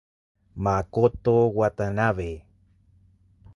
[0.63, 2.29] Makoto Watanabe